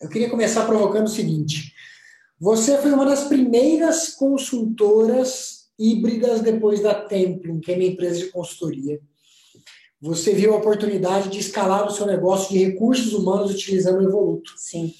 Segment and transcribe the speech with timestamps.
[0.00, 1.74] Eu queria começar provocando o seguinte:
[2.38, 8.30] você foi uma das primeiras consultoras híbridas depois da Templum, que é minha empresa de
[8.30, 9.00] consultoria.
[10.00, 14.52] Você viu a oportunidade de escalar o seu negócio de recursos humanos utilizando o Evoluto.
[14.56, 14.94] Sim.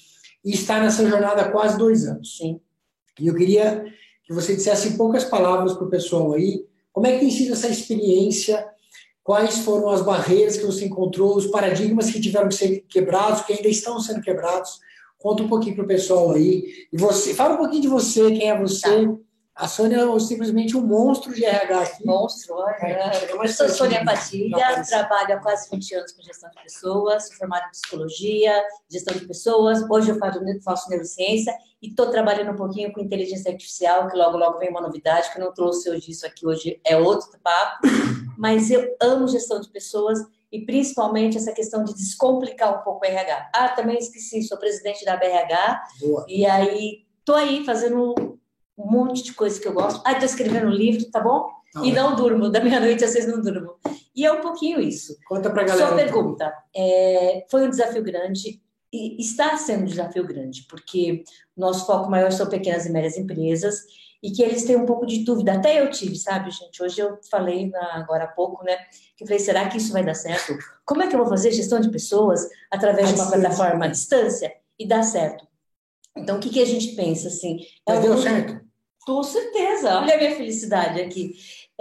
[0.45, 2.37] E está nessa jornada há quase dois anos.
[2.37, 2.59] Sim.
[3.19, 3.83] E eu queria
[4.23, 7.53] que você dissesse em poucas palavras para o pessoal aí, como é que tem sido
[7.53, 8.63] essa experiência
[9.23, 13.53] quais foram as barreiras que você encontrou, os paradigmas que tiveram que ser quebrados, que
[13.53, 14.79] ainda estão sendo quebrados.
[15.21, 16.87] Conta um pouquinho para o pessoal aí.
[16.91, 19.05] E você, fala um pouquinho de você, quem é você.
[19.05, 19.17] Tá.
[19.53, 22.05] A Sônia é simplesmente um monstro de RH aqui.
[22.05, 22.75] Monstro, olha.
[22.81, 27.35] É, eu sou Sônia Padilha, trabalho há quase 20 anos com gestão de pessoas, sou
[27.37, 29.87] formada em psicologia, gestão de pessoas.
[29.87, 34.37] Hoje eu faço, faço neurociência e estou trabalhando um pouquinho com inteligência artificial, que logo,
[34.37, 37.81] logo vem uma novidade, que eu não trouxe hoje isso aqui hoje, é outro papo.
[38.37, 40.19] Mas eu amo gestão de pessoas
[40.51, 43.51] e principalmente essa questão de descomplicar um pouco o RH.
[43.55, 46.25] Ah, também esqueci, sou presidente da BRH Boa.
[46.27, 48.13] e aí estou aí fazendo
[48.77, 50.01] um monte de coisa que eu gosto.
[50.05, 51.49] Ah, estou escrevendo um livro, tá bom?
[51.75, 53.75] Ah, e não durmo, da meia-noite às vezes não durmo.
[54.13, 55.15] E é um pouquinho isso.
[55.25, 55.87] Conta pra galera.
[55.87, 56.53] Sua pergunta.
[56.75, 58.61] É, foi um desafio grande
[58.93, 61.23] e está sendo um desafio grande, porque
[61.55, 63.79] nosso foco maior são pequenas e médias empresas
[64.21, 65.53] e que eles têm um pouco de dúvida.
[65.53, 66.81] Até eu tive, sabe, gente?
[66.81, 68.77] Hoje eu falei na, agora há pouco, né?
[69.17, 70.57] Que eu falei, será que isso vai dar certo?
[70.85, 74.53] Como é que eu vou fazer gestão de pessoas através de uma plataforma à distância
[74.77, 75.47] e dar certo?
[76.15, 77.59] Então, o que, que a gente pensa assim?
[77.87, 78.61] É Mas deu certo?
[79.05, 81.33] Com certeza, olha a minha felicidade aqui.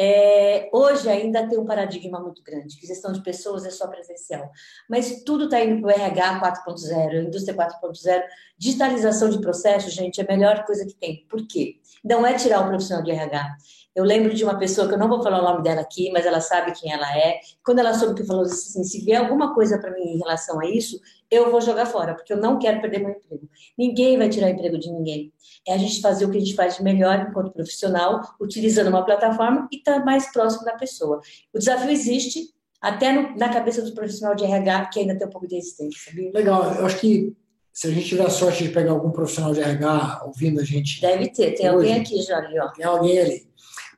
[0.03, 4.51] É, hoje ainda tem um paradigma muito grande, que gestão de pessoas é só presencial.
[4.89, 8.23] Mas tudo está indo para o RH 4.0, indústria 4.0,
[8.57, 11.27] digitalização de processos, gente, é a melhor coisa que tem.
[11.29, 11.77] Por quê?
[12.03, 13.57] Não é tirar o profissional de RH,
[14.01, 16.25] eu lembro de uma pessoa que eu não vou falar o nome dela aqui, mas
[16.25, 17.39] ela sabe quem ela é.
[17.63, 20.67] Quando ela soube que falou assim, se vier alguma coisa para mim em relação a
[20.67, 20.99] isso,
[21.31, 23.49] eu vou jogar fora, porque eu não quero perder meu emprego.
[23.77, 25.33] Ninguém vai tirar emprego de ninguém.
[25.69, 29.05] É a gente fazer o que a gente faz de melhor enquanto profissional, utilizando uma
[29.05, 31.21] plataforma e estar tá mais próximo da pessoa.
[31.53, 35.31] O desafio existe, até no, na cabeça do profissional de RH, que ainda tem um
[35.31, 36.31] pouco de resistência, sabia?
[36.33, 37.37] Legal, eu acho que
[37.73, 41.01] se a gente tiver a sorte de pegar algum profissional de RH ouvindo a gente.
[41.01, 42.69] Deve ter, tem hoje, alguém aqui já ali, ó.
[42.69, 43.51] Tem alguém ali.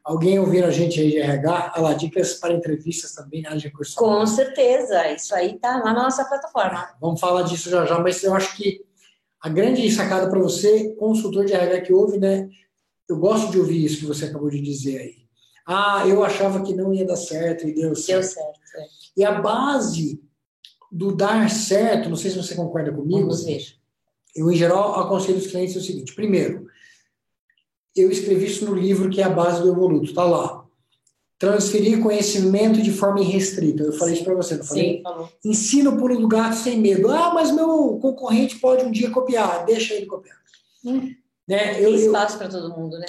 [0.04, 4.26] Alguém ouvindo a gente aí de RH, dicas para entrevistas também, né, de recursos Com
[4.26, 6.88] certeza, isso aí tá lá na nossa plataforma.
[7.00, 8.84] Vamos falar disso já já, mas eu acho que
[9.40, 12.48] a grande sacada para você, consultor de RH que ouve, né?
[13.08, 15.22] Eu gosto de ouvir isso que você acabou de dizer aí.
[15.66, 18.20] Ah, eu achava que não ia dar certo e deu certo.
[18.20, 18.60] Deu certo.
[18.76, 18.86] É.
[19.16, 20.20] E a base
[20.90, 23.20] do dar certo, não sei se você concorda comigo.
[23.20, 23.62] Vamos ver.
[24.34, 26.66] Eu, em geral, aconselho os clientes o seguinte: primeiro,
[27.96, 30.64] eu escrevi isso no livro que é a base do Evoluto, está lá.
[31.38, 33.82] Transferir conhecimento de forma irrestrita.
[33.82, 34.96] Eu falei isso para você, não falei?
[34.96, 35.28] Sim, falou.
[35.44, 37.10] Ensina o pulo do gato sem medo.
[37.10, 39.64] Ah, mas meu concorrente pode um dia copiar.
[39.64, 40.36] Deixa ele copiar.
[40.84, 41.10] Hum.
[41.48, 41.74] Né?
[41.74, 43.06] Tem eu, espaço para todo mundo, né?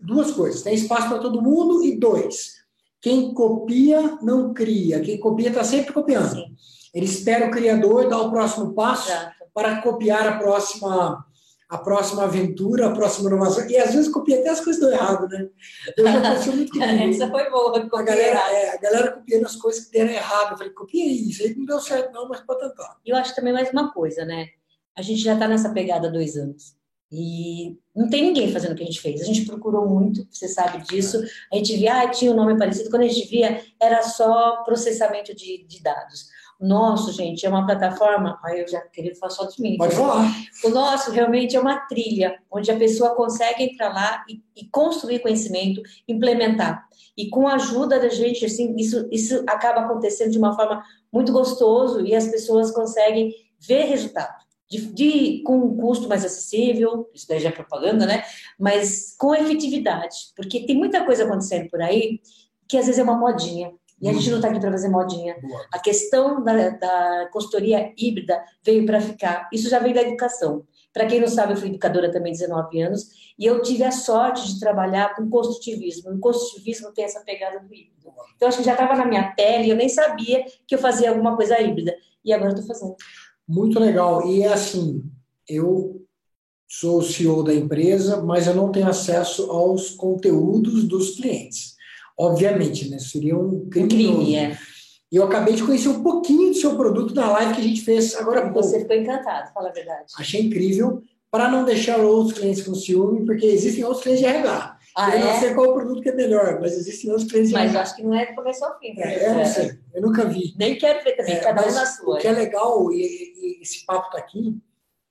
[0.00, 0.62] Duas coisas.
[0.62, 2.56] Tem espaço para todo mundo e dois.
[3.00, 5.00] Quem copia não cria.
[5.00, 6.34] Quem copia está sempre copiando.
[6.34, 6.56] Sim.
[6.92, 9.34] Ele espera o criador dar o próximo passo Exato.
[9.54, 11.25] para copiar a próxima
[11.68, 13.68] a próxima aventura, a próxima inovação.
[13.68, 15.48] E às vezes copia até as coisas do errado, né?
[15.96, 17.10] Eu já aconteceu muito comigo.
[17.10, 17.88] Essa foi boa.
[17.92, 20.52] A galera, é, a galera copiando as coisas que deram errado.
[20.52, 21.42] Eu falei, copia isso.
[21.42, 22.96] Aí não deu certo não, mas pode tentar.
[23.04, 24.48] E eu acho também mais uma coisa, né?
[24.96, 26.76] A gente já está nessa pegada há dois anos.
[27.10, 29.20] E não tem ninguém fazendo o que a gente fez.
[29.20, 31.22] A gente procurou muito, você sabe disso.
[31.52, 32.90] A gente via, ah, tinha um nome parecido.
[32.90, 36.26] Quando a gente via, era só processamento de, de dados.
[36.58, 38.38] O nosso, gente, é uma plataforma.
[38.42, 39.76] Aí eu já queria falar só de mim.
[39.76, 40.30] Pode falar.
[40.64, 45.18] O nosso realmente é uma trilha, onde a pessoa consegue entrar lá e, e construir
[45.20, 46.86] conhecimento, implementar.
[47.16, 51.32] E com a ajuda da gente, assim, isso, isso acaba acontecendo de uma forma muito
[51.32, 54.34] gostoso e as pessoas conseguem ver resultado.
[54.68, 58.24] De, de, com um custo mais acessível, isso daí já é propaganda, né?
[58.58, 62.20] Mas com efetividade, porque tem muita coisa acontecendo por aí
[62.68, 63.72] que às vezes é uma modinha.
[64.00, 65.36] E a gente não está aqui para fazer modinha.
[65.72, 69.48] A questão da, da consultoria híbrida veio para ficar.
[69.52, 70.64] Isso já veio da educação.
[70.92, 73.08] Para quem não sabe, eu fui educadora também 19 anos
[73.38, 76.10] e eu tive a sorte de trabalhar com construtivismo.
[76.12, 77.96] O construtivismo tem essa pegada do híbrido.
[78.34, 81.36] Então, acho que já estava na minha pele, eu nem sabia que eu fazia alguma
[81.36, 81.94] coisa híbrida.
[82.24, 82.96] E agora estou fazendo.
[83.48, 84.26] Muito legal.
[84.26, 85.02] E é assim,
[85.48, 86.02] eu
[86.68, 91.75] sou o CEO da empresa, mas eu não tenho acesso aos conteúdos dos clientes.
[92.18, 92.98] Obviamente, né?
[92.98, 93.86] Seria um crime.
[93.86, 94.58] Um crime, é.
[95.10, 97.82] E eu acabei de conhecer um pouquinho do seu produto na live que a gente
[97.82, 98.62] fez agora há pouco.
[98.62, 100.12] Você ficou encantado, fala a verdade.
[100.18, 104.78] Achei incrível, para não deixar outros clientes com ciúme, porque existem outros clientes de RH.
[104.96, 105.24] Ah, eu é?
[105.24, 107.82] não sei qual o produto que é melhor, mas existem outros clientes de Mas RH.
[107.82, 108.98] acho que não é do começo ao fim.
[108.98, 110.54] É, eu não sei, eu nunca vi.
[110.58, 112.16] Nem quero ver também, é, cada um na sua.
[112.16, 114.58] O que é legal, e, e esse papo está aqui,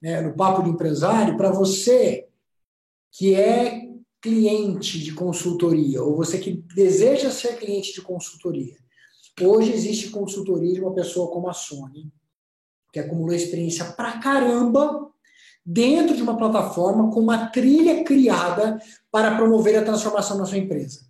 [0.01, 2.27] né, no Papo de Empresário, para você
[3.11, 3.87] que é
[4.25, 8.75] cliente de consultoria, ou você que deseja ser cliente de consultoria.
[9.39, 12.11] Hoje existe consultoria de uma pessoa como a Sony,
[12.91, 15.11] que acumulou experiência pra caramba
[15.63, 18.79] dentro de uma plataforma com uma trilha criada
[19.11, 21.01] para promover a transformação na sua empresa.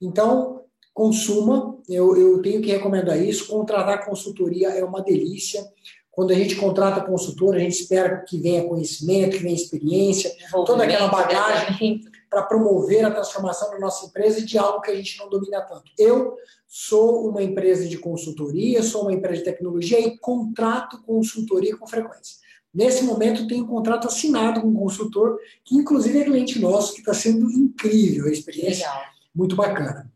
[0.00, 0.62] Então,
[0.94, 3.48] consuma, eu, eu tenho que recomendar isso.
[3.48, 5.62] Contratar consultoria é uma delícia.
[6.10, 10.84] Quando a gente contrata consultor, a gente espera que venha conhecimento, que venha experiência, toda
[10.84, 15.28] aquela bagagem para promover a transformação da nossa empresa de algo que a gente não
[15.28, 15.90] domina tanto.
[15.98, 16.36] Eu
[16.66, 22.36] sou uma empresa de consultoria, sou uma empresa de tecnologia e contrato consultoria com frequência.
[22.74, 27.00] Nesse momento, tenho um contrato assinado com um consultor, que inclusive é cliente nosso, que
[27.00, 28.86] está sendo incrível a experiência.
[28.86, 29.02] Legal.
[29.34, 30.12] Muito bacana.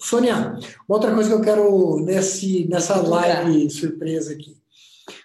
[0.00, 0.58] Sônia,
[0.88, 4.56] uma outra coisa que eu quero nesse, nessa live surpresa aqui.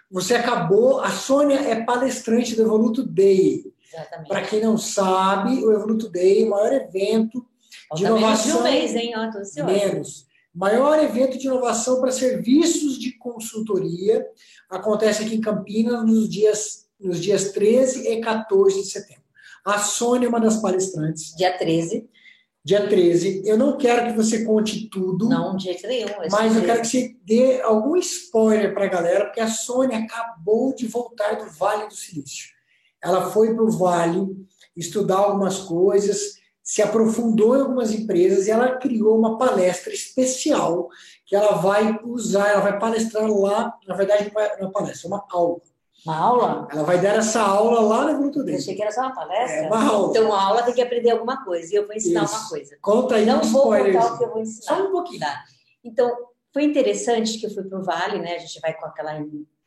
[0.09, 3.71] Você acabou, a Sônia é palestrante do Evoluto Day.
[4.27, 7.45] Para quem não sabe, o Evoluto Day, o maior evento
[7.95, 8.21] de inovação.
[8.21, 9.13] Menos de um mês, hein?
[9.15, 10.27] Ó, menos.
[10.53, 14.25] Maior evento de inovação para serviços de consultoria
[14.69, 19.23] acontece aqui em Campinas nos dias, nos dias 13 e 14 de setembro.
[19.65, 21.35] A Sônia é uma das palestrantes.
[21.35, 22.07] Dia 13
[22.63, 23.43] dia 13.
[23.45, 25.27] Eu não quero que você conte tudo.
[25.27, 26.07] Não, de jeito nenhum.
[26.31, 30.73] Mas eu quero que você dê algum spoiler para a galera, porque a Sônia acabou
[30.73, 32.52] de voltar do Vale do Silício.
[33.03, 34.27] Ela foi para o Vale
[34.75, 40.89] estudar algumas coisas, se aprofundou em algumas empresas e ela criou uma palestra especial
[41.25, 45.11] que ela vai usar, ela vai palestrar lá, na verdade não é uma palestra, é
[45.13, 45.61] uma aula
[46.05, 46.67] uma aula?
[46.69, 48.57] Ela vai dar essa aula lá no grupo dele.
[48.57, 49.59] Eu achei que era só uma palestra.
[49.59, 50.09] É uma aula.
[50.09, 51.73] Então, uma aula tem que aprender alguma coisa.
[51.73, 52.35] E eu vou ensinar Isso.
[52.35, 52.77] uma coisa.
[52.81, 54.75] Conta aí Não um vou contar o que eu vou ensinar.
[54.75, 55.21] Só um pouquinho.
[55.21, 55.43] Tá.
[55.83, 56.13] Então,
[56.53, 58.35] foi interessante que eu fui para o Vale, né?
[58.35, 59.13] A gente vai com aquela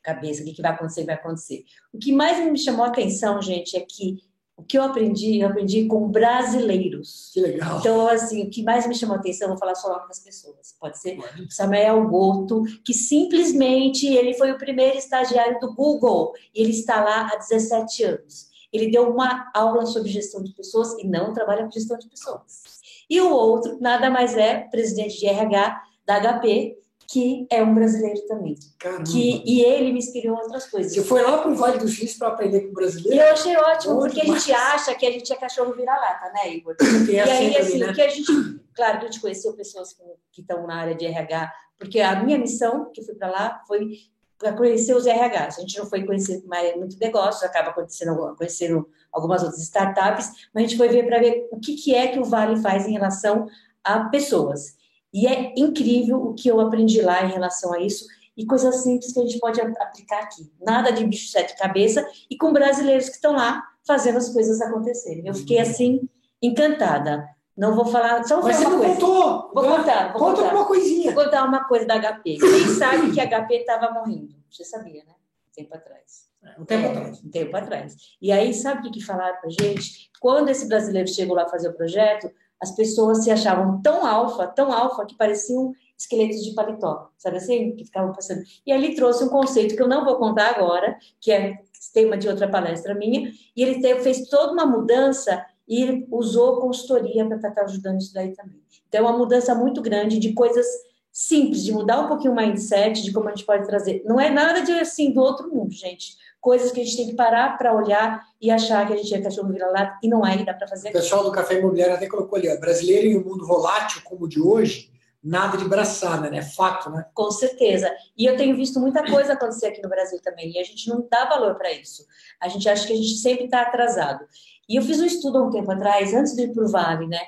[0.07, 1.65] cabeça, o que vai acontecer, vai acontecer.
[1.93, 4.17] O que mais me chamou a atenção, gente, é que
[4.55, 7.29] o que eu aprendi, eu aprendi com brasileiros.
[7.31, 7.79] Que legal.
[7.79, 10.19] Então, assim, o que mais me chamou a atenção, vou falar só o nome das
[10.19, 11.15] pessoas, pode ser?
[11.15, 11.53] Pode.
[11.53, 17.29] Samuel Goto, que simplesmente ele foi o primeiro estagiário do Google e ele está lá
[17.31, 18.47] há 17 anos.
[18.73, 22.63] Ele deu uma aula sobre gestão de pessoas e não trabalha com gestão de pessoas.
[23.07, 26.77] E o outro, nada mais é, presidente de RH da HP,
[27.07, 28.55] que é um brasileiro também.
[28.77, 29.03] Caramba.
[29.03, 30.93] Que, e ele me inspirou em outras coisas.
[30.93, 33.15] Você foi lá para o Vale dos Rios para aprender com o brasileiro?
[33.15, 36.53] E eu achei ótimo, porque a gente acha que a gente é cachorro vira-lata, né,
[36.53, 36.75] Igor?
[37.07, 37.93] E, e aí, assim, né?
[37.93, 38.31] que a gente...
[38.75, 39.95] Claro que a gente conheceu pessoas
[40.31, 43.89] que estão na área de RH, porque a minha missão, que fui para lá, foi
[44.37, 45.57] para conhecer os RHs.
[45.57, 50.65] A gente não foi conhecer mais muito negócio, acaba acontecendo, conhecendo algumas outras startups, mas
[50.65, 52.91] a gente foi ver para ver o que, que é que o Vale faz em
[52.91, 53.47] relação
[53.83, 54.76] a pessoas.
[55.13, 58.05] E é incrível o que eu aprendi lá em relação a isso
[58.35, 60.51] e coisas simples que a gente pode aplicar aqui.
[60.61, 65.25] Nada de bicho sete cabeça e com brasileiros que estão lá fazendo as coisas acontecerem.
[65.25, 66.07] Eu fiquei assim
[66.41, 67.27] encantada.
[67.57, 69.51] Não vou falar, só Mas você não contou.
[69.51, 70.55] Vou contar, vou Conta contar.
[70.55, 71.11] uma coisinha.
[71.11, 72.37] Vou contar uma coisa da HP.
[72.37, 74.35] Quem sabe que a HP estava morrendo?
[74.51, 75.13] Você sabia, né?
[75.49, 76.27] Um tempo atrás.
[76.59, 77.23] Um tempo é, atrás.
[77.23, 77.95] Um tempo atrás.
[78.21, 80.11] E aí, sabe o que, que falaram pra gente?
[80.19, 82.29] Quando esse brasileiro chegou lá fazer o projeto,
[82.61, 87.75] as pessoas se achavam tão alfa, tão alfa, que pareciam esqueletos de paletó, sabe assim?
[87.75, 88.41] Que ficavam passando.
[88.65, 91.59] E ele trouxe um conceito que eu não vou contar agora, que é
[91.93, 97.37] tema de outra palestra minha, e ele fez toda uma mudança e usou consultoria para
[97.37, 98.61] estar ajudando isso daí também.
[98.87, 100.65] Então, é uma mudança muito grande de coisas
[101.11, 104.03] simples, de mudar um pouquinho o mindset, de como a gente pode trazer.
[104.05, 106.15] Não é nada de assim do outro mundo, gente
[106.47, 109.19] coisas que a gente tem que parar para olhar e achar que a gente é
[109.19, 110.87] cachorro vira-lata e não é, e dá para fazer.
[110.87, 114.23] O pessoal do Café Imobiliário até colocou ali, ó, brasileiro em um mundo volátil como
[114.23, 114.89] o de hoje,
[115.21, 116.41] nada de braçada, né?
[116.41, 117.05] Fato, né?
[117.13, 117.93] Com certeza.
[118.17, 121.05] E eu tenho visto muita coisa acontecer aqui no Brasil também, e a gente não
[121.11, 122.05] dá valor para isso.
[122.39, 124.23] A gente acha que a gente sempre está atrasado.
[124.69, 127.07] E eu fiz um estudo há um tempo atrás, antes de ir para o Vale,
[127.07, 127.19] né?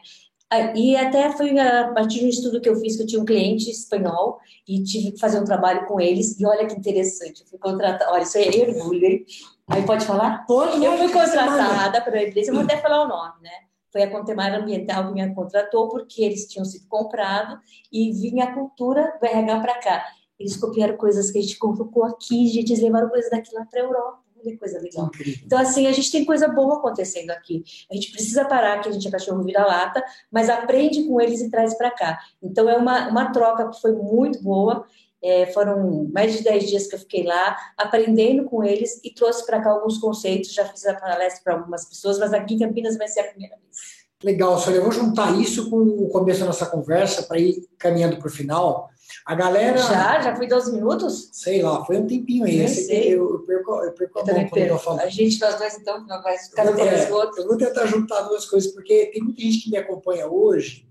[0.52, 3.22] Ah, e até foi a partir de um estudo que eu fiz, que eu tinha
[3.22, 6.40] um cliente espanhol e tive que fazer um trabalho com eles.
[6.40, 8.12] E olha que interessante, eu fui contratada.
[8.12, 9.26] Olha, isso é orgulho, hein?
[9.68, 10.46] Aí pode falar?
[10.48, 13.52] Pode, Eu fui contratada para a empresa, eu vou até falar o nome, né?
[13.92, 17.60] Foi a Contemar Ambiental que me contratou porque eles tinham sido comprados
[17.92, 20.06] e vinha a cultura do RH para cá.
[20.40, 23.82] Eles copiaram coisas que a gente colocou aqui, gente, eles levaram coisas daqui lá para
[23.82, 24.20] a Europa.
[24.42, 25.10] Olha que coisa legal.
[25.46, 27.64] Então, assim, a gente tem coisa boa acontecendo aqui.
[27.92, 31.50] A gente precisa parar, que a gente é cachorro vira-lata, mas aprende com eles e
[31.50, 32.20] traz para cá.
[32.42, 34.86] Então, é uma, uma troca que foi muito boa.
[35.22, 39.46] É, foram mais de 10 dias que eu fiquei lá, aprendendo com eles e trouxe
[39.46, 40.54] para cá alguns conceitos.
[40.54, 43.58] Já fiz a palestra para algumas pessoas, mas aqui em Campinas vai ser a primeira
[43.58, 44.00] vez.
[44.24, 44.78] Legal, Sônia.
[44.78, 48.32] Eu vou juntar isso com o começo da nossa conversa para ir caminhando para o
[48.32, 48.90] final.
[49.26, 49.78] A galera.
[49.78, 50.22] Já?
[50.22, 51.30] Já foi 12 minutos?
[51.32, 52.60] Sei lá, foi um tempinho aí.
[52.62, 53.16] Esse sei.
[53.16, 55.00] eu, eu perco, eu perco a Eu mão também quando eu falo.
[55.00, 56.64] A gente, nós dois, então, vai Eu ficar
[57.08, 57.42] do outro.
[57.42, 60.88] eu vou tentar juntar duas coisas, porque tem muita gente que me acompanha hoje.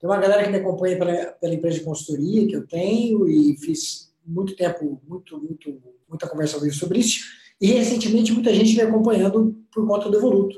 [0.00, 3.56] Tem uma galera que me acompanha pela, pela empresa de consultoria que eu tenho e
[3.58, 7.20] fiz muito tempo, muito, muito, muita conversa ao vivo sobre isso.
[7.60, 10.56] E recentemente muita gente me acompanhando por conta do Evoluto,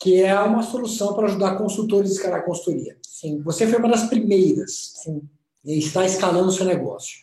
[0.00, 2.96] que é uma solução para ajudar consultores a escalar a consultoria.
[3.02, 5.20] Sim, Você foi uma das primeiras sim.
[5.64, 7.18] E está escalando o seu negócio.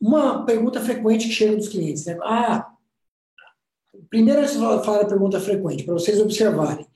[0.00, 2.18] Uma pergunta frequente que chega dos clientes, né?
[2.22, 2.68] Ah,
[4.10, 6.86] primeiro de falar da pergunta frequente, para vocês observarem.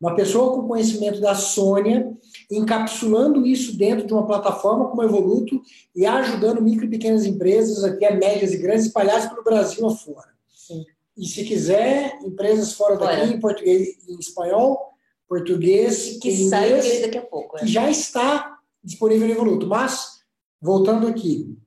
[0.00, 2.12] Uma pessoa com conhecimento da Sônia,
[2.50, 5.62] encapsulando isso dentro de uma plataforma como a Evoluto
[5.94, 10.28] e ajudando micro e pequenas empresas, até médias e grandes, espalhadas pelo Brasil afora.
[10.54, 10.84] Sim.
[11.16, 13.26] E se quiser, empresas fora daqui, Fora.
[13.26, 14.90] em português, em espanhol,
[15.26, 17.56] português, Que sai inglês daqui a pouco.
[17.56, 17.60] é.
[17.60, 18.55] que já está
[18.86, 19.66] disponível no Evoluto.
[19.66, 20.20] Mas,
[20.62, 21.58] voltando aqui,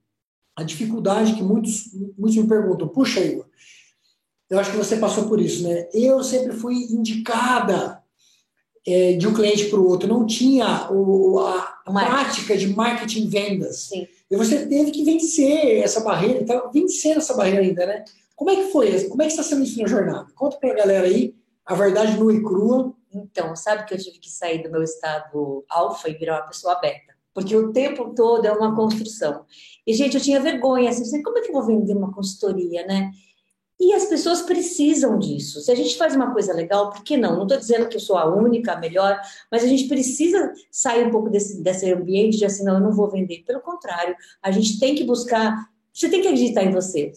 [0.55, 3.45] a dificuldade que muitos, muitos me perguntam, puxa, Igor,
[4.49, 5.87] eu acho que você passou por isso, né?
[5.93, 8.01] Eu sempre fui indicada
[8.87, 12.15] é, de um cliente para o outro, não tinha o, a Marketing.
[12.15, 13.89] prática de marketing vendas.
[13.89, 14.07] Sim.
[14.31, 18.03] E você teve que vencer essa barreira, está vencendo essa barreira ainda, né?
[18.35, 19.03] Como é que foi?
[19.05, 20.27] Como é que está sendo isso na jornada?
[20.33, 21.35] Conta para a galera aí
[21.65, 22.93] a verdade nua e crua.
[23.13, 26.79] Então, sabe que eu tive que sair do meu estado alfa e virar uma pessoa
[26.79, 27.15] beta?
[27.33, 29.45] Porque o tempo todo é uma construção.
[29.85, 33.11] E, gente, eu tinha vergonha, assim, como é que eu vou vender uma consultoria, né?
[33.79, 35.61] E as pessoas precisam disso.
[35.61, 37.37] Se a gente faz uma coisa legal, por que não?
[37.37, 39.17] Não estou dizendo que eu sou a única, a melhor,
[39.49, 42.91] mas a gente precisa sair um pouco desse, desse ambiente de assim, não, eu não
[42.91, 43.43] vou vender.
[43.45, 45.55] Pelo contrário, a gente tem que buscar,
[45.93, 47.13] você tem que acreditar em você.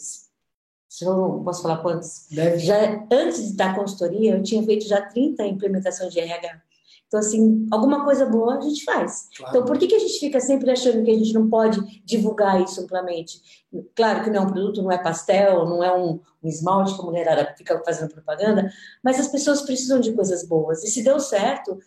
[0.92, 2.26] Se eu não posso falar quantos?
[2.30, 6.60] Deve já antes da consultoria, eu tinha feito já 30 implementações de RH.
[7.06, 9.30] Então, assim, alguma coisa boa a gente faz.
[9.34, 9.56] claro.
[9.56, 12.60] Então, por que, que a gente fica sempre achando que a gente não pode divulgar
[12.62, 13.40] isso amplamente?
[13.96, 17.00] Claro que não é um produto, não é pastel, não é um, um esmalte que
[17.00, 18.70] a mulherada fica fazendo propaganda,
[19.02, 20.84] mas as pessoas precisam de coisas boas.
[20.84, 21.78] E se deu certo,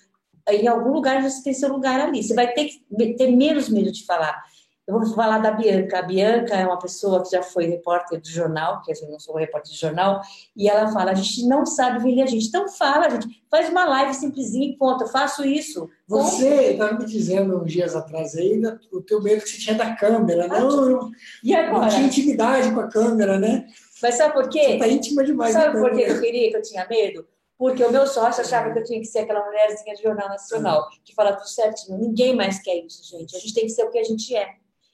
[0.49, 2.23] em algum lugar você tem seu lugar ali.
[2.23, 4.43] Você vai ter que ter menos medo de falar.
[4.87, 5.97] Eu vou falar da Bianca.
[5.97, 9.35] A Bianca é uma pessoa que já foi repórter de jornal, que eu não sou
[9.35, 10.21] repórter de jornal,
[10.55, 12.45] e ela fala: a gente não sabe vender a gente.
[12.47, 15.89] Então fala, gente, faz uma live simplesinha e conta, eu faço isso.
[16.07, 19.75] Você estava me dizendo uns dias atrás aí da- o teu medo que você tinha
[19.75, 20.45] da câmera.
[20.51, 21.11] Ah, Não, não,
[21.43, 21.89] E não agora?
[21.89, 23.65] tinha intimidade com a câmera, né?
[24.03, 24.77] Mas sabe por Você quê?
[24.77, 25.53] tá íntima demais.
[25.53, 26.11] Sabe por que câmera.
[26.13, 27.27] eu queria que eu tinha medo?
[27.57, 30.87] Porque o meu sócio achava que eu tinha que ser aquela mulherzinha de jornal nacional,
[31.03, 31.97] que fala tudo certinho.
[31.97, 33.35] Ninguém mais quer isso, gente.
[33.35, 34.45] A gente tem que ser o que a gente é.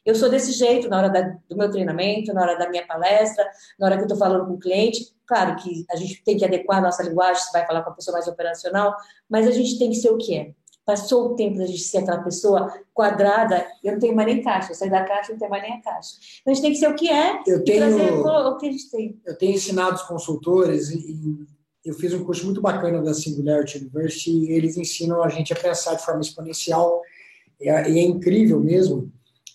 [0.06, 3.46] Eu sou desse jeito na hora da- do meu treinamento, na hora da minha palestra,
[3.80, 5.14] na hora que eu estou falando com o cliente.
[5.28, 7.94] Claro que a gente tem que adequar a nossa linguagem, se vai falar com a
[7.94, 8.96] pessoa mais operacional,
[9.30, 10.52] mas a gente tem que ser o que é.
[10.84, 14.72] Passou o tempo da gente ser aquela pessoa quadrada, eu não tenho mais nem caixa.
[14.72, 16.16] Eu saí da caixa, não tenho mais nem a caixa.
[16.42, 18.68] Então a gente tem que ser o que é Eu e trazer tenho, o que
[18.68, 19.22] a gente tem.
[19.26, 21.38] eu tenho ensinado os consultores e, e
[21.86, 25.56] eu fiz um curso muito bacana da Singularity University e eles ensinam a gente a
[25.56, 27.02] pensar de forma exponencial
[27.60, 29.12] e é, e é incrível mesmo.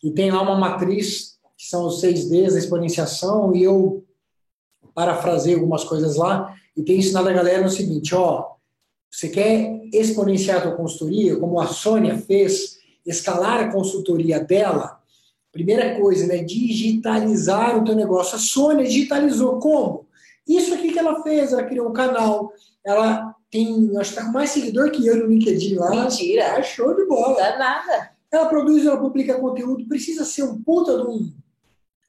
[0.07, 4.05] E tem lá uma matriz que são os seis Ds, a exponenciação, e eu
[4.95, 8.53] parafrasei algumas coisas lá e tenho ensinado a galera o seguinte, ó,
[9.11, 15.01] você quer exponenciar a tua consultoria, como a Sônia fez, escalar a consultoria dela,
[15.51, 18.37] primeira coisa, né, digitalizar o teu negócio.
[18.37, 20.07] A Sônia digitalizou como?
[20.47, 22.53] Isso aqui que ela fez, ela criou um canal,
[22.85, 25.91] ela tem, acho que tá com mais seguidor que eu no LinkedIn lá.
[25.91, 26.43] Mentira.
[26.43, 27.31] É show de bola.
[27.31, 28.16] Não dá nada.
[28.33, 31.33] Ela produz, ela publica conteúdo, precisa ser um puta de um,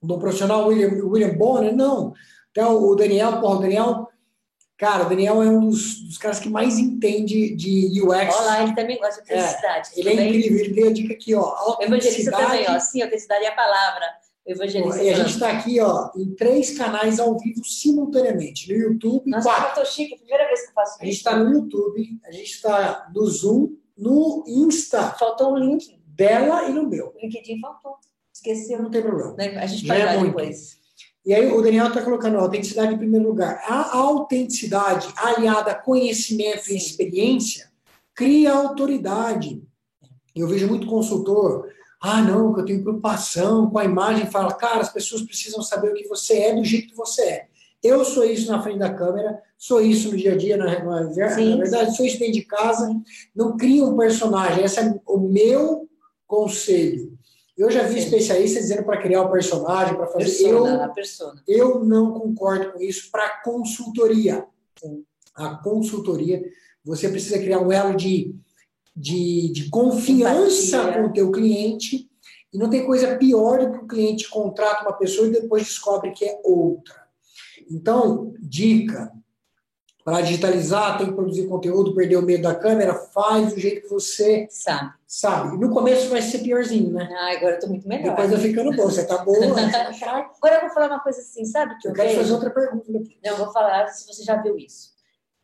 [0.03, 1.75] de um profissional, William, William Bonner?
[1.75, 2.13] Não.
[2.51, 4.07] Até o Daniel, porra, o Daniel,
[4.77, 8.35] cara, o Daniel é um dos, dos caras que mais entende de UX.
[8.35, 9.89] Olha lá, ele também gosta de felicidade.
[9.95, 10.29] Ele é tudo bem?
[10.29, 12.79] incrível, ele tem a dica aqui, ó, evangelista também, ó.
[12.79, 14.05] Sim, autenticidade é a palavra.
[14.45, 15.03] Evangelista.
[15.03, 18.71] E a gente está aqui, ó, em três canais ao vivo simultaneamente.
[18.71, 19.81] No YouTube, Nossa, quatro.
[19.81, 21.19] eu tô chique, é a primeira vez que eu faço A gente isso.
[21.19, 25.96] está no YouTube, a gente está no Zoom, no Insta Faltou o link.
[26.17, 27.13] Dela e no meu.
[27.15, 27.95] O LinkedIn faltou.
[28.33, 28.81] Esqueceu.
[28.81, 29.33] Não tem problema.
[29.33, 29.57] Né?
[29.57, 30.77] A gente Já vai é depois.
[31.25, 33.61] E aí o Daniel está colocando a autenticidade em primeiro lugar.
[33.67, 37.69] A autenticidade aliada a conhecimento e experiência
[38.15, 39.61] cria autoridade.
[40.35, 41.67] Eu vejo muito consultor,
[42.01, 45.91] ah, não, que eu tenho preocupação com a imagem, fala, cara, as pessoas precisam saber
[45.91, 47.47] o que você é do jeito que você é.
[47.83, 51.03] Eu sou isso na frente da câmera, sou isso no dia a dia, na, na,
[51.03, 51.57] na Sim.
[51.57, 52.89] verdade, sou isso dentro de casa.
[53.35, 55.87] Não cria um personagem, esse é o meu
[56.27, 57.17] conselho.
[57.57, 58.05] Eu já vi Sim.
[58.05, 60.25] especialistas dizendo para criar o personagem, para fazer.
[60.25, 61.43] Persona, Eu a persona.
[61.47, 64.45] eu não concordo com isso para consultoria.
[64.79, 65.03] Sim.
[65.33, 66.43] A consultoria,
[66.83, 68.35] você precisa criar um elo de,
[68.95, 71.01] de, de confiança Empatia.
[71.01, 72.07] com o teu cliente
[72.53, 76.11] E não tem coisa pior do que o cliente contrata uma pessoa e depois descobre
[76.11, 76.95] que é outra.
[77.69, 79.11] Então, dica:
[80.07, 83.89] para digitalizar, tem que produzir conteúdo, perder o medo da câmera, faz do jeito que
[83.89, 84.93] você sabe.
[85.05, 85.57] Sabe.
[85.57, 87.09] No começo vai ser piorzinho, né?
[87.11, 88.11] Ah, agora eu tô muito melhor.
[88.11, 88.85] Depois vai ficando bom.
[88.85, 89.37] Você tá boa.
[89.43, 91.77] agora eu vou falar uma coisa assim, sabe?
[91.79, 92.21] Que eu, eu quero vejo?
[92.21, 92.85] fazer outra pergunta.
[92.89, 94.95] Não, eu vou falar se você já viu isso.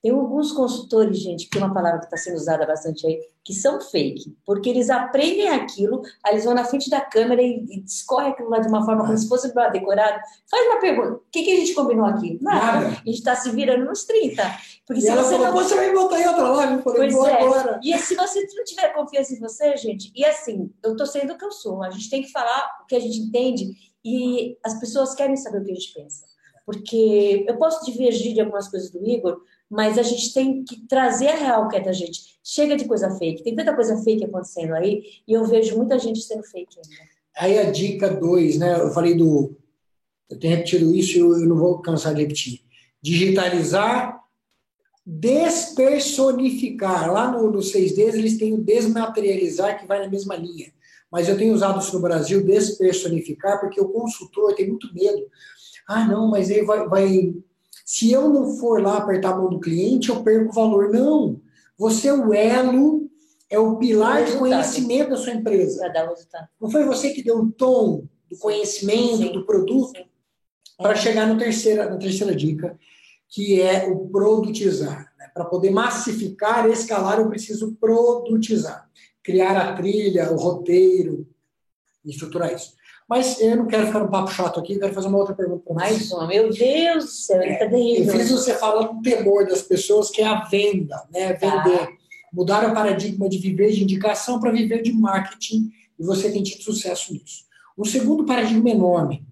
[0.03, 3.53] Tem alguns consultores, gente, que é uma palavra que está sendo usada bastante aí, que
[3.53, 7.79] são fake, porque eles aprendem aquilo, aí eles vão na frente da câmera e, e
[7.79, 10.19] discorrem aquilo lá de uma forma como se fosse para decorado.
[10.51, 12.38] Faz uma pergunta: o que, que a gente combinou aqui?
[12.41, 12.81] Nada.
[12.81, 12.88] Nada.
[12.88, 14.43] A gente está se virando nos 30.
[14.86, 15.53] Porque e se você falou, não...
[15.53, 16.74] você vai voltar em outra live?
[16.74, 17.41] Eu falei, pois é.
[17.41, 17.79] agora.
[17.81, 21.38] E se você não tiver confiança em você, gente, e assim, eu estou sendo o
[21.38, 23.72] que eu sou, a gente tem que falar o que a gente entende
[24.03, 26.25] e as pessoas querem saber o que a gente pensa.
[26.65, 29.41] Porque eu posso divergir de algumas coisas do Igor,
[29.74, 32.38] mas a gente tem que trazer a real que é da gente.
[32.44, 36.22] Chega de coisa fake, tem tanta coisa fake acontecendo aí, e eu vejo muita gente
[36.22, 37.03] sendo fake ainda.
[37.36, 38.80] Aí a dica 2, né?
[38.80, 39.58] Eu falei do.
[40.30, 42.62] Eu tenho repetido isso e eu, eu não vou cansar de repetir.
[43.01, 44.22] Digitalizar,
[45.03, 47.12] despersonificar.
[47.12, 50.72] Lá no, no 6D eles têm o desmaterializar, que vai na mesma linha.
[51.12, 55.27] Mas eu tenho usado isso no Brasil, despersonificar, porque o consultor tem muito medo.
[55.88, 57.34] Ah, não, mas ele vai, vai
[57.83, 60.89] se eu não for lá apertar a mão do cliente, eu perco o valor.
[60.89, 61.41] Não.
[61.77, 63.09] Você é o elo,
[63.49, 65.81] é o pilar de conhecimento da sua empresa.
[66.59, 69.31] Não foi você que deu o tom do conhecimento, Sim.
[69.33, 69.99] do produto,
[70.77, 72.77] para chegar no terceira, na terceira dica,
[73.29, 75.13] que é o produtizar.
[75.17, 75.29] Né?
[75.33, 78.89] Para poder massificar, escalar, eu preciso produtizar.
[79.21, 81.27] Criar a trilha, o roteiro,
[82.05, 82.73] estruturar isso.
[83.10, 85.75] Mas eu não quero ficar no papo chato aqui, quero fazer uma outra pergunta para
[85.75, 88.13] Mais uma, meu Deus do céu, ele está terrível.
[88.13, 91.33] Eu fiz você falar do temor das pessoas, que é a venda, né?
[91.33, 91.81] Vender.
[91.81, 91.88] Ah.
[92.31, 95.69] Mudar o paradigma de viver de indicação para viver de marketing,
[96.00, 97.43] e você tem tido sucesso nisso.
[97.77, 99.25] O segundo paradigma enorme,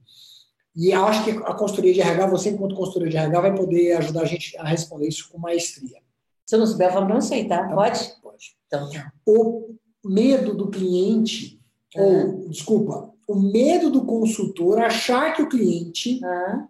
[0.75, 3.93] e eu acho que a consultoria de RH, você enquanto consultoria de RH, vai poder
[3.97, 5.99] ajudar a gente a responder isso com maestria.
[6.45, 7.63] Se eu não souber, eu falo, não sei, tá?
[7.65, 7.99] Então, pode?
[8.21, 8.55] Pode.
[8.67, 9.11] Então, tá.
[9.25, 11.59] O medo do cliente,
[11.95, 16.67] ou, desculpa, o medo do consultor achar que o cliente ah.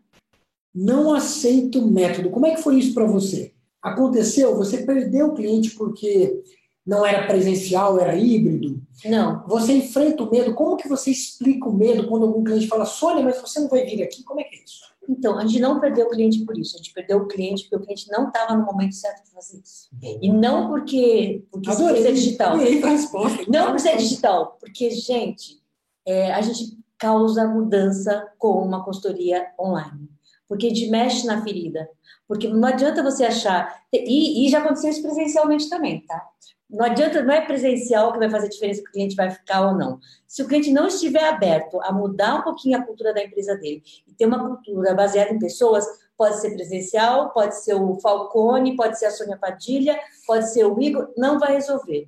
[0.73, 2.29] não aceita o método.
[2.29, 3.53] Como é que foi isso para você?
[3.81, 4.55] Aconteceu?
[4.55, 6.43] Você perdeu o cliente porque
[6.85, 8.81] não era presencial, era híbrido?
[9.05, 9.45] Não.
[9.47, 10.53] Você enfrenta o medo.
[10.53, 13.85] Como que você explica o medo quando algum cliente fala, Sônia, mas você não vai
[13.85, 14.23] vir aqui?
[14.23, 14.91] Como é que é isso?
[15.09, 16.75] Então, a gente não perdeu o cliente por isso.
[16.75, 19.59] A gente perdeu o cliente porque o cliente não estava no momento certo de fazer
[19.59, 19.89] isso.
[20.01, 22.53] E não porque, porque Adorei, ser digital.
[22.53, 23.43] Adorei a resposta.
[23.47, 24.57] Não por ser digital.
[24.59, 25.60] Porque, gente,
[26.05, 30.09] é, a gente causa mudança com uma consultoria online.
[30.47, 31.89] Porque a gente mexe na ferida.
[32.27, 33.83] Porque não adianta você achar.
[33.91, 36.21] E, e já aconteceu isso presencialmente também, tá?
[36.69, 39.73] Não adianta, não é presencial que vai fazer diferença se o cliente vai ficar ou
[39.75, 39.99] não.
[40.25, 43.83] Se o cliente não estiver aberto a mudar um pouquinho a cultura da empresa dele
[44.07, 45.85] e ter uma cultura baseada em pessoas,
[46.15, 50.79] pode ser presencial, pode ser o Falcone, pode ser a Sônia Padilha, pode ser o
[50.81, 52.07] Igor, não vai resolver.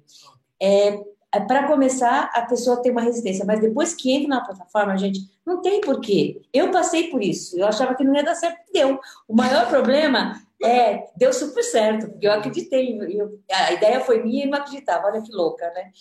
[0.62, 1.03] É,
[1.41, 5.62] para começar, a pessoa tem uma resistência, mas depois que entra na plataforma, gente, não
[5.62, 6.41] tem porquê.
[6.54, 9.00] Eu passei por isso, eu achava que não ia dar certo, deu.
[9.28, 14.46] O maior problema é, deu super certo, porque eu acreditei, eu, a ideia foi minha
[14.46, 15.91] e não acreditava, olha que louca, né?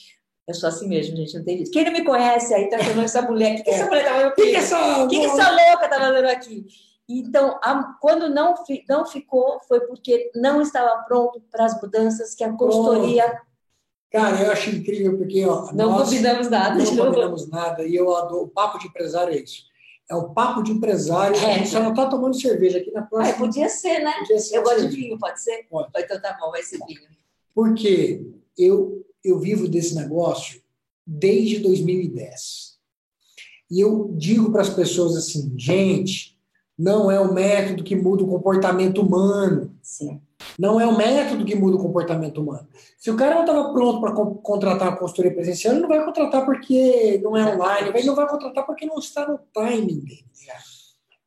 [0.47, 1.71] Eu sou assim mesmo, gente, não tem jeito.
[1.71, 4.11] Quem não me conhece aí, tá chamando essa mulher, o que, que essa mulher tá
[4.11, 4.43] fazendo aqui?
[4.43, 6.67] O que, que, essa, que, que essa louca tá fazendo aqui?
[7.09, 8.55] Então, a, quando não,
[8.89, 13.41] não ficou, foi porque não estava pronto para as mudanças que a consultoria
[14.13, 16.85] Cara, eu acho incrível porque ó, não nós combinamos nada.
[16.85, 18.45] Não combinamos nada e eu adoro.
[18.45, 19.65] O papo de empresário é isso.
[20.11, 21.35] É o papo de empresário.
[21.37, 21.55] É.
[21.55, 23.35] A gente só não está tomando cerveja aqui na próxima.
[23.35, 24.13] Ah, podia ser, né?
[24.19, 25.67] Podia ser eu gosto de vinho, pode ser?
[25.71, 25.89] Pode.
[25.97, 27.01] Então tá bom, vai ser vinho.
[27.55, 28.27] Porque
[28.59, 30.61] eu, eu vivo desse negócio
[31.07, 32.73] desde 2010.
[33.71, 36.39] E eu digo para as pessoas assim, gente,
[36.79, 39.75] não é o método que muda o comportamento humano.
[39.83, 40.21] Sim.
[40.63, 42.69] Não é o método que muda o comportamento humano.
[42.97, 46.45] Se o cara não estava pronto para contratar uma consultoria presencial, ele não vai contratar
[46.45, 50.25] porque não é online, ele não vai contratar porque não está no timing dele.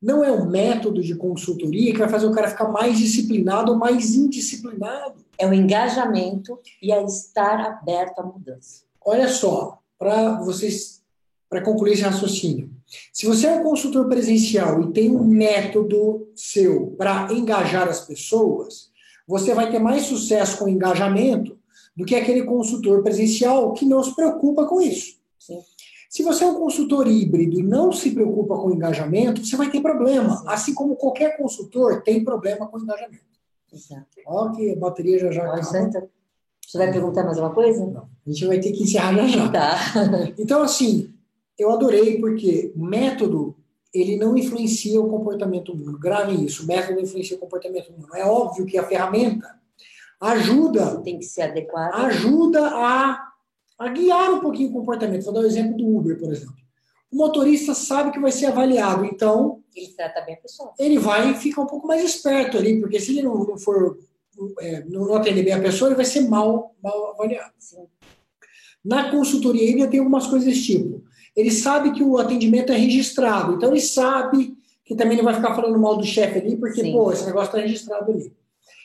[0.01, 3.77] Não é o método de consultoria que vai fazer o cara ficar mais disciplinado ou
[3.77, 5.25] mais indisciplinado.
[5.37, 8.85] É o engajamento e a estar aberto à mudança.
[9.05, 11.03] Olha só, para vocês,
[11.49, 12.71] para concluir esse raciocínio.
[13.11, 18.94] Se você é um consultor presencial e tem um método seu para engajar as pessoas,
[19.27, 21.57] você vai ter mais sucesso com engajamento
[21.95, 25.17] do que aquele consultor presencial que não se preocupa com isso.
[25.39, 25.59] Sim.
[26.09, 29.81] Se você é um consultor híbrido e não se preocupa com engajamento, você vai ter
[29.81, 30.37] problema.
[30.37, 30.43] Sim.
[30.47, 33.23] Assim como qualquer consultor tem problema com engajamento.
[33.73, 34.05] Exato.
[34.25, 36.07] Ó, que a bateria já já acaba.
[36.65, 37.85] Você vai perguntar mais uma coisa?
[37.85, 38.07] Não.
[38.25, 39.49] A gente vai ter que encerrar já já.
[39.49, 39.77] Tá.
[40.37, 41.13] Então, assim,
[41.57, 43.54] eu adorei porque método
[43.95, 45.97] ele não influencia o comportamento humano.
[45.97, 48.13] Gravem isso, o método não influencia o comportamento humano.
[48.15, 49.59] É óbvio que a ferramenta
[50.19, 51.01] ajuda.
[51.01, 51.93] Tem que ser adequado.
[51.93, 53.31] Ajuda a,
[53.79, 55.23] a guiar um pouquinho o comportamento.
[55.23, 56.55] Vou dar o exemplo do Uber, por exemplo.
[57.11, 59.63] O motorista sabe que vai ser avaliado, então.
[59.73, 60.73] Ele trata bem a pessoa.
[60.77, 63.97] Ele vai ficar um pouco mais esperto ali, porque se ele não, não for.
[64.59, 67.53] É, não atender bem a pessoa, ele vai ser mal, mal avaliado.
[67.57, 67.87] Sim.
[68.83, 71.04] Na consultoria ainda tem algumas coisas desse tipo.
[71.35, 75.55] Ele sabe que o atendimento é registrado, então ele sabe que também não vai ficar
[75.55, 76.93] falando mal do chefe ali, porque, Sim.
[76.93, 78.31] pô, esse negócio está registrado ali.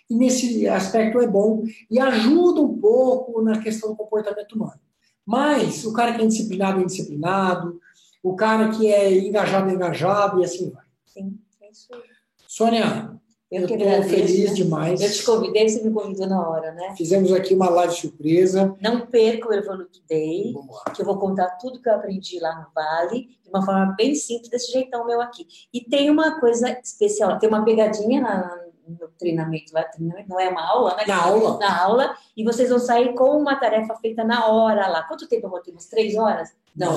[0.09, 4.81] E nesse aspecto é bom e ajuda um pouco na questão do comportamento humano.
[5.25, 7.81] Mas o cara que é indisciplinado é indisciplinado,
[8.23, 10.85] o cara que é engajado é engajado e assim vai.
[11.07, 12.01] Sim, é isso aí.
[12.49, 13.20] Sônia,
[13.51, 14.55] eu, estou feliz né?
[14.55, 15.01] demais.
[15.01, 16.95] Eu te convidei, você me convidou na hora, né?
[16.97, 18.77] Fizemos aqui uma live surpresa.
[18.81, 20.55] Não perca o Evoluto Day,
[20.95, 24.15] que eu vou contar tudo que eu aprendi lá no Vale, de uma forma bem
[24.15, 25.47] simples, desse jeitão meu aqui.
[25.75, 30.65] E tem uma coisa especial, tem uma pegadinha na, no treinamento lá, não é uma
[30.65, 31.05] aula, né?
[31.09, 31.59] Na aula.
[31.59, 35.03] Na aula, e vocês vão sair com uma tarefa feita na hora lá.
[35.03, 35.75] Quanto tempo eu vou ter?
[35.75, 36.51] Uns três horas?
[36.77, 36.97] Não.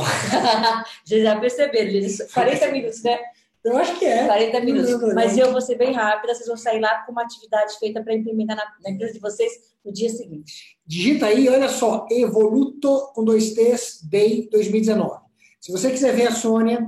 [1.04, 3.20] já perceberam, 40 minutos, né?
[3.63, 4.26] Eu acho que é.
[4.26, 5.13] 40 minutos.
[5.13, 8.13] Mas eu vou ser bem rápida, vocês vão sair lá com uma atividade feita para
[8.13, 9.52] implementar na, na, empresa de vocês
[9.86, 10.78] no dia seguinte.
[10.86, 15.21] Digita aí, olha só, Evoluto com dois T's, Day 2019.
[15.62, 16.86] Se você quiser ver a Sônia,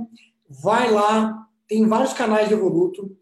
[0.48, 3.16] vai lá, tem vários canais de Evoluto.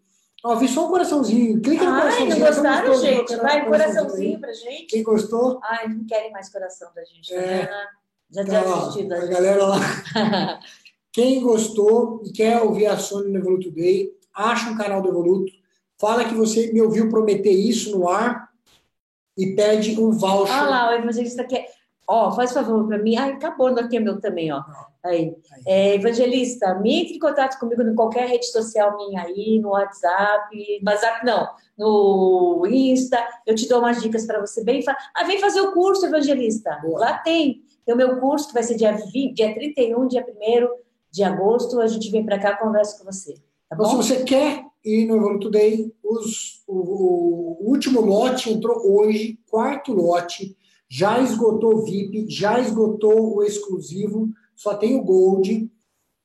[0.44, 1.62] Ó, vi só um coraçãozinho.
[1.62, 2.38] Clica no Ai, coraçãozinho.
[2.38, 3.36] não gostaram, gente?
[3.36, 4.86] Vai, coraçãozinho pra gente.
[4.86, 5.58] Quem gostou?
[5.62, 7.32] Ai, não querem mais coração da gente.
[7.32, 7.62] É.
[7.62, 7.86] Né?
[8.30, 9.12] Já tinha tá, assistido.
[9.12, 9.78] A, a galera lá.
[11.14, 15.52] Quem gostou e quer ouvir a Sony no Evoluto Day, acha um canal do Evoluto,
[15.96, 18.48] fala que você me ouviu prometer isso no ar
[19.38, 20.52] e pede um voucher.
[20.52, 21.68] Ah lá, o evangelista quer.
[22.08, 23.14] Ó, faz favor para mim.
[23.14, 24.60] Ai, acabou aqui é meu também, ó.
[25.04, 25.32] Aí.
[25.64, 30.82] É, evangelista, me entre em contato comigo em qualquer rede social minha aí, no WhatsApp,
[30.84, 31.48] WhatsApp não,
[31.78, 34.82] no Insta, eu te dou umas dicas para você bem.
[35.14, 36.76] Ah, vem fazer o curso, evangelista.
[36.82, 36.98] Boa.
[36.98, 37.62] Lá tem.
[37.86, 40.83] Tem o meu curso que vai ser dia, 20, dia 31, dia 1
[41.14, 43.34] de agosto, a gente vem para cá conversa com você.
[43.68, 48.76] Tá então, se você quer ir no Evoluto Day, os, o, o, último lote entrou
[48.84, 50.56] hoje, quarto lote,
[50.88, 55.70] já esgotou o VIP, já esgotou o exclusivo, só tem o Gold.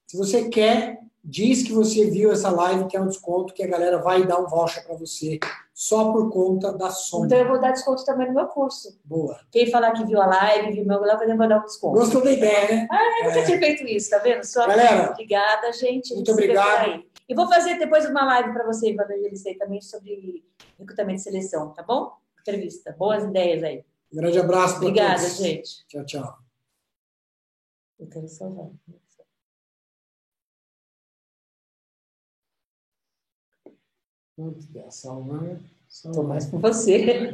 [0.08, 3.67] Se você quer, diz que você viu essa live, que é um desconto, que a
[3.67, 5.39] galera vai dar um voucher para você
[5.73, 7.27] só por conta da sombra.
[7.27, 8.99] Então eu vou dar desconto também no meu curso.
[9.03, 9.39] Boa.
[9.51, 11.99] Quem falar que viu a live, viu meu live, eu vou dar um desconto.
[11.99, 12.88] Gostou da ideia, né?
[12.91, 13.45] Ah, eu nunca é.
[13.45, 14.43] tinha feito isso, tá vendo?
[14.43, 16.13] Só Galera, obrigada, gente.
[16.13, 17.03] Muito obrigado.
[17.27, 20.43] E vou fazer depois uma live para você, para evangelizar também sobre
[20.77, 22.12] recrutamento de seleção, tá bom?
[22.41, 22.95] Entrevista.
[22.97, 23.86] Boas ideias aí.
[24.12, 25.38] Um grande abraço para Obrigada, todos.
[25.38, 25.88] gente.
[25.88, 26.38] Tchau, tchau.
[27.99, 28.69] Eu quero salvar.
[34.89, 35.58] Salvar.
[35.89, 37.32] Estou mais com você.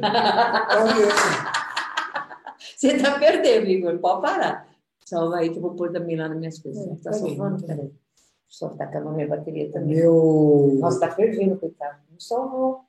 [2.76, 3.98] você está perdendo, Igor.
[3.98, 4.66] Pode parar.
[5.04, 6.84] Salva aí que eu vou pôr também lá nas minhas coisas.
[6.96, 7.64] Está tá salvando?
[7.64, 7.92] Peraí.
[8.48, 9.96] Só está acabando minha bateria também.
[9.96, 10.78] Meu...
[10.80, 11.98] Nossa, está fervendo, coitado.
[12.10, 12.84] Não salvou.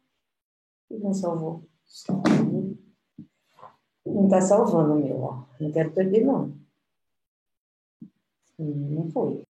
[0.89, 1.63] Não salvou.
[1.85, 2.75] Salvou.
[4.05, 5.43] Não está salvando meu, ó.
[5.59, 6.53] Não quero perder, não.
[8.57, 9.45] Hum, não foi.